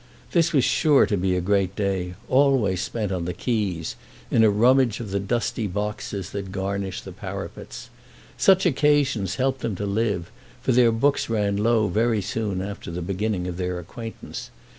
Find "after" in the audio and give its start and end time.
12.63-12.89